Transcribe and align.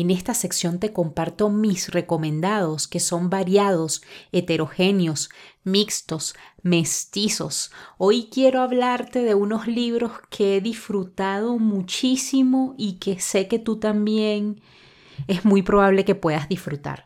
en 0.00 0.10
esta 0.10 0.34
sección 0.34 0.80
te 0.80 0.92
comparto 0.92 1.50
mis 1.50 1.88
recomendados 1.90 2.88
que 2.88 2.98
son 2.98 3.30
variados, 3.30 4.02
heterogéneos, 4.32 5.30
mixtos, 5.62 6.34
mestizos. 6.62 7.70
Hoy 7.96 8.28
quiero 8.28 8.60
hablarte 8.60 9.22
de 9.22 9.36
unos 9.36 9.68
libros 9.68 10.10
que 10.30 10.56
he 10.56 10.60
disfrutado 10.60 11.58
muchísimo 11.60 12.74
y 12.76 12.94
que 12.94 13.20
sé 13.20 13.46
que 13.46 13.60
tú 13.60 13.76
también 13.76 14.60
es 15.28 15.44
muy 15.44 15.62
probable 15.62 16.04
que 16.04 16.16
puedas 16.16 16.48
disfrutar. 16.48 17.04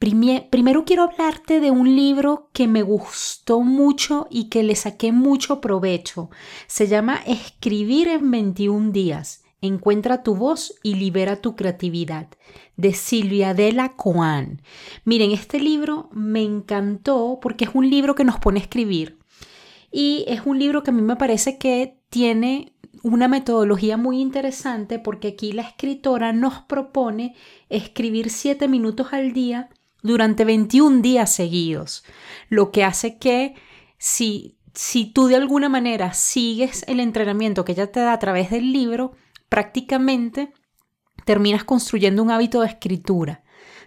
Primero 0.00 0.84
quiero 0.84 1.04
hablarte 1.04 1.60
de 1.60 1.70
un 1.70 1.94
libro 1.94 2.50
que 2.52 2.66
me 2.66 2.82
gustó 2.82 3.60
mucho 3.60 4.26
y 4.28 4.48
que 4.48 4.64
le 4.64 4.74
saqué 4.74 5.12
mucho 5.12 5.60
provecho. 5.60 6.30
Se 6.66 6.88
llama 6.88 7.22
Escribir 7.26 8.08
en 8.08 8.28
21 8.28 8.90
días 8.90 9.43
Encuentra 9.64 10.22
tu 10.22 10.36
voz 10.36 10.74
y 10.82 10.96
libera 10.96 11.36
tu 11.36 11.56
creatividad, 11.56 12.28
de 12.76 12.92
Silvia 12.92 13.54
Della 13.54 13.94
Coan. 13.96 14.60
Miren, 15.06 15.30
este 15.30 15.58
libro 15.58 16.10
me 16.12 16.42
encantó 16.42 17.38
porque 17.40 17.64
es 17.64 17.70
un 17.72 17.88
libro 17.88 18.14
que 18.14 18.24
nos 18.24 18.38
pone 18.38 18.60
a 18.60 18.62
escribir 18.62 19.18
y 19.90 20.24
es 20.28 20.42
un 20.44 20.58
libro 20.58 20.82
que 20.82 20.90
a 20.90 20.92
mí 20.92 21.00
me 21.00 21.16
parece 21.16 21.56
que 21.56 21.98
tiene 22.10 22.74
una 23.02 23.26
metodología 23.26 23.96
muy 23.96 24.20
interesante 24.20 24.98
porque 24.98 25.28
aquí 25.28 25.52
la 25.52 25.62
escritora 25.62 26.34
nos 26.34 26.60
propone 26.60 27.34
escribir 27.68 28.28
7 28.28 28.68
minutos 28.68 29.12
al 29.12 29.32
día 29.32 29.70
durante 30.02 30.44
21 30.44 31.00
días 31.00 31.32
seguidos, 31.32 32.04
lo 32.50 32.70
que 32.70 32.84
hace 32.84 33.16
que 33.16 33.54
si, 33.96 34.58
si 34.74 35.06
tú 35.06 35.28
de 35.28 35.36
alguna 35.36 35.70
manera 35.70 36.12
sigues 36.12 36.84
el 36.86 37.00
entrenamiento 37.00 37.64
que 37.64 37.72
ella 37.72 37.90
te 37.90 38.00
da 38.00 38.12
a 38.12 38.18
través 38.18 38.50
del 38.50 38.70
libro, 38.72 39.12
prácticamente 39.48 40.52
terminas 41.24 41.64
construyendo 41.64 42.22
un 42.22 42.30
hábito 42.30 42.60
de 42.60 42.68
escritura. 42.68 43.42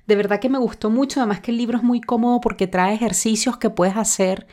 De 0.08 0.16
verdad 0.16 0.40
que 0.40 0.50
me 0.50 0.58
gustó 0.58 0.90
mucho, 0.90 1.20
además 1.20 1.42
que 1.42 1.52
el 1.52 1.58
libro 1.58 1.78
es 1.78 1.84
muy 1.84 2.02
cómodo 2.02 2.40
porque 2.40 2.68
trae 2.68 2.94
ejercicios 2.94 3.58
que 3.58 3.70
puedes 3.70 3.98
hacer 3.98 4.48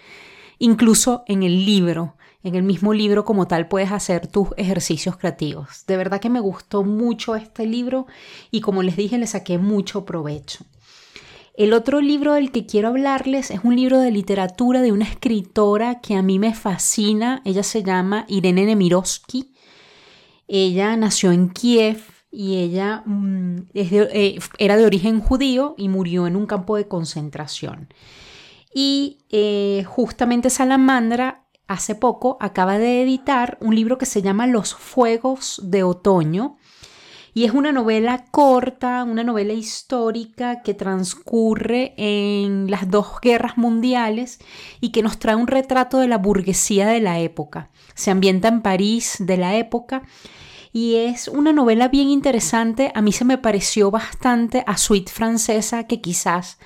incluso 0.58 1.24
en 1.26 1.42
el 1.42 1.64
libro. 1.64 2.16
En 2.42 2.56
el 2.56 2.62
mismo 2.62 2.92
libro 2.92 3.24
como 3.24 3.46
tal 3.46 3.68
puedes 3.68 3.90
hacer 3.90 4.26
tus 4.26 4.48
ejercicios 4.56 5.16
creativos. 5.16 5.84
De 5.86 5.96
verdad 5.96 6.20
que 6.20 6.28
me 6.28 6.40
gustó 6.40 6.84
mucho 6.84 7.36
este 7.36 7.66
libro 7.66 8.06
y 8.50 8.60
como 8.60 8.82
les 8.82 8.96
dije 8.96 9.16
le 9.16 9.26
saqué 9.26 9.56
mucho 9.56 10.04
provecho. 10.04 10.64
El 11.56 11.72
otro 11.72 12.00
libro 12.00 12.34
del 12.34 12.50
que 12.50 12.66
quiero 12.66 12.88
hablarles 12.88 13.52
es 13.52 13.60
un 13.62 13.76
libro 13.76 14.00
de 14.00 14.10
literatura 14.10 14.82
de 14.82 14.90
una 14.90 15.04
escritora 15.04 16.00
que 16.00 16.16
a 16.16 16.22
mí 16.22 16.40
me 16.40 16.52
fascina. 16.52 17.40
Ella 17.44 17.62
se 17.62 17.84
llama 17.84 18.26
Irene 18.28 18.66
Nemirovsky 18.66 19.53
ella 20.48 20.96
nació 20.96 21.32
en 21.32 21.48
Kiev 21.50 22.02
y 22.30 22.56
ella 22.56 23.02
mm, 23.06 23.68
eh, 23.74 24.38
era 24.58 24.76
de 24.76 24.86
origen 24.86 25.20
judío 25.20 25.74
y 25.78 25.88
murió 25.88 26.26
en 26.26 26.36
un 26.36 26.46
campo 26.46 26.76
de 26.76 26.88
concentración. 26.88 27.88
Y 28.74 29.18
eh, 29.30 29.84
justamente 29.86 30.50
Salamandra 30.50 31.44
hace 31.68 31.94
poco 31.94 32.36
acaba 32.40 32.78
de 32.78 33.02
editar 33.02 33.56
un 33.60 33.74
libro 33.74 33.98
que 33.98 34.06
se 34.06 34.20
llama 34.20 34.46
Los 34.46 34.74
Fuegos 34.74 35.60
de 35.62 35.84
Otoño. 35.84 36.56
Y 37.36 37.44
es 37.44 37.52
una 37.52 37.72
novela 37.72 38.26
corta, 38.30 39.02
una 39.02 39.24
novela 39.24 39.52
histórica 39.52 40.62
que 40.62 40.72
transcurre 40.72 41.92
en 41.96 42.70
las 42.70 42.88
dos 42.88 43.20
guerras 43.20 43.58
mundiales 43.58 44.38
y 44.80 44.92
que 44.92 45.02
nos 45.02 45.18
trae 45.18 45.34
un 45.34 45.48
retrato 45.48 45.98
de 45.98 46.06
la 46.06 46.18
burguesía 46.18 46.86
de 46.86 47.00
la 47.00 47.18
época. 47.18 47.70
Se 47.96 48.12
ambienta 48.12 48.46
en 48.46 48.62
París 48.62 49.16
de 49.18 49.36
la 49.36 49.56
época 49.56 50.02
y 50.72 50.94
es 50.94 51.26
una 51.26 51.52
novela 51.52 51.88
bien 51.88 52.08
interesante. 52.08 52.92
A 52.94 53.02
mí 53.02 53.10
se 53.10 53.24
me 53.24 53.38
pareció 53.38 53.90
bastante 53.90 54.62
a 54.68 54.76
Suite 54.76 55.10
Francesa, 55.10 55.88
que 55.88 56.00
quizás 56.00 56.60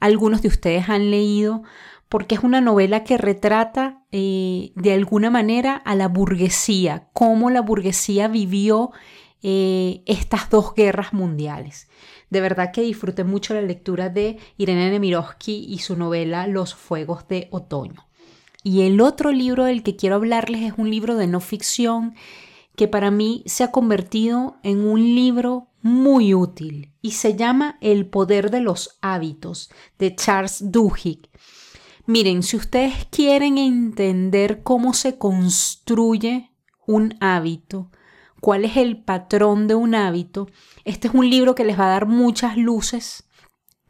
algunos 0.00 0.40
de 0.40 0.48
ustedes 0.48 0.88
han 0.88 1.10
leído, 1.10 1.64
porque 2.08 2.34
es 2.34 2.42
una 2.42 2.62
novela 2.62 3.04
que 3.04 3.18
retrata 3.18 4.02
eh, 4.10 4.72
de 4.74 4.92
alguna 4.94 5.28
manera 5.28 5.76
a 5.76 5.94
la 5.94 6.08
burguesía, 6.08 7.08
cómo 7.12 7.50
la 7.50 7.60
burguesía 7.60 8.28
vivió 8.28 8.90
eh, 9.46 10.02
estas 10.06 10.48
dos 10.48 10.74
guerras 10.74 11.12
mundiales. 11.12 11.88
De 12.30 12.40
verdad 12.40 12.72
que 12.72 12.80
disfruté 12.80 13.24
mucho 13.24 13.52
la 13.52 13.60
lectura 13.60 14.08
de 14.08 14.38
Irene 14.56 14.90
Nemirovsky 14.90 15.66
y 15.68 15.80
su 15.80 15.96
novela 15.96 16.46
Los 16.46 16.74
Fuegos 16.74 17.28
de 17.28 17.48
Otoño. 17.50 18.08
Y 18.62 18.80
el 18.86 19.02
otro 19.02 19.32
libro 19.32 19.64
del 19.64 19.82
que 19.82 19.96
quiero 19.96 20.16
hablarles 20.16 20.62
es 20.62 20.72
un 20.78 20.90
libro 20.90 21.16
de 21.16 21.26
no 21.26 21.40
ficción 21.40 22.14
que 22.74 22.88
para 22.88 23.10
mí 23.10 23.42
se 23.44 23.64
ha 23.64 23.70
convertido 23.70 24.56
en 24.62 24.82
un 24.82 25.14
libro 25.14 25.68
muy 25.82 26.32
útil 26.32 26.94
y 27.02 27.10
se 27.10 27.36
llama 27.36 27.76
El 27.82 28.06
poder 28.06 28.50
de 28.50 28.60
los 28.60 28.96
hábitos 29.02 29.70
de 29.98 30.16
Charles 30.16 30.72
Duhigg. 30.72 31.28
Miren, 32.06 32.42
si 32.42 32.56
ustedes 32.56 33.06
quieren 33.10 33.58
entender 33.58 34.62
cómo 34.62 34.94
se 34.94 35.18
construye 35.18 36.50
un 36.86 37.18
hábito, 37.20 37.90
cuál 38.44 38.66
es 38.66 38.76
el 38.76 38.98
patrón 38.98 39.68
de 39.68 39.74
un 39.74 39.94
hábito, 39.94 40.50
este 40.84 41.08
es 41.08 41.14
un 41.14 41.30
libro 41.30 41.54
que 41.54 41.64
les 41.64 41.80
va 41.80 41.86
a 41.86 41.92
dar 41.92 42.04
muchas 42.04 42.58
luces 42.58 43.24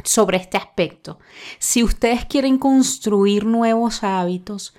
sobre 0.04 0.36
este 0.36 0.56
aspecto. 0.56 1.18
Si 1.58 1.82
ustedes 1.82 2.24
quieren 2.24 2.58
construir 2.58 3.46
nuevos 3.46 4.04
hábitos 4.04 4.72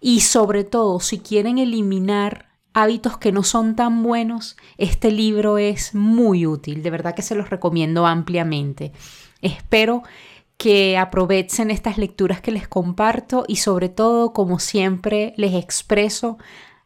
y 0.00 0.20
sobre 0.20 0.64
todo 0.64 1.00
si 1.00 1.18
quieren 1.18 1.58
eliminar 1.58 2.48
hábitos 2.72 3.18
que 3.18 3.30
no 3.30 3.42
son 3.42 3.76
tan 3.76 4.02
buenos, 4.02 4.56
este 4.78 5.10
libro 5.10 5.58
es 5.58 5.94
muy 5.94 6.46
útil, 6.46 6.82
de 6.82 6.88
verdad 6.88 7.14
que 7.14 7.20
se 7.20 7.34
los 7.34 7.50
recomiendo 7.50 8.06
ampliamente. 8.06 8.92
Espero 9.42 10.02
que 10.56 10.96
aprovechen 10.96 11.70
estas 11.70 11.98
lecturas 11.98 12.40
que 12.40 12.52
les 12.52 12.68
comparto 12.68 13.44
y 13.46 13.56
sobre 13.56 13.90
todo, 13.90 14.32
como 14.32 14.58
siempre 14.58 15.34
les 15.36 15.52
expreso, 15.52 16.38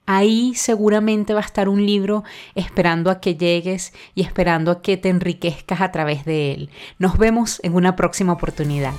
ahí 0.06 0.54
seguramente 0.54 1.34
va 1.34 1.41
a 1.41 1.44
estar 1.44 1.69
un 1.69 1.84
libro 1.84 2.25
esperando 2.54 3.10
a 3.10 3.20
que 3.20 3.37
llegues 3.37 3.92
y 4.15 4.22
esperando 4.22 4.70
a 4.70 4.82
que 4.82 4.97
te 4.97 5.09
enriquezcas 5.09 5.81
a 5.81 5.92
través 5.92 6.25
de 6.25 6.53
él. 6.53 6.70
Nos 6.98 7.19
vemos 7.19 7.60
en 7.62 7.75
una 7.75 7.97
próxima 7.97 8.32
oportunidad. 8.32 8.94